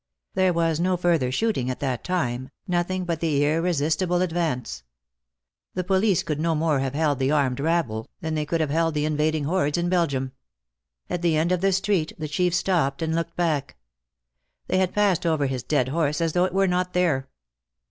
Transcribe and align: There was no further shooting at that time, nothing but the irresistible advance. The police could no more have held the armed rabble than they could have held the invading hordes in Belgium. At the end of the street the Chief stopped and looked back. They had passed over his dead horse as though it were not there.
There 0.33 0.51
was 0.51 0.79
no 0.79 0.97
further 0.97 1.31
shooting 1.31 1.69
at 1.69 1.79
that 1.79 2.03
time, 2.03 2.49
nothing 2.67 3.05
but 3.05 3.19
the 3.19 3.45
irresistible 3.45 4.23
advance. 4.23 4.81
The 5.75 5.83
police 5.83 6.23
could 6.23 6.39
no 6.39 6.55
more 6.55 6.79
have 6.79 6.95
held 6.95 7.19
the 7.19 7.29
armed 7.29 7.59
rabble 7.59 8.07
than 8.19 8.33
they 8.33 8.43
could 8.47 8.61
have 8.61 8.71
held 8.71 8.95
the 8.95 9.05
invading 9.05 9.43
hordes 9.43 9.77
in 9.77 9.89
Belgium. 9.89 10.31
At 11.07 11.21
the 11.21 11.37
end 11.37 11.51
of 11.51 11.61
the 11.61 11.71
street 11.71 12.13
the 12.17 12.27
Chief 12.27 12.55
stopped 12.55 13.03
and 13.03 13.13
looked 13.13 13.35
back. 13.35 13.77
They 14.65 14.79
had 14.79 14.91
passed 14.95 15.23
over 15.23 15.45
his 15.45 15.61
dead 15.61 15.89
horse 15.89 16.19
as 16.19 16.33
though 16.33 16.45
it 16.45 16.53
were 16.55 16.65
not 16.65 16.93
there. 16.93 17.29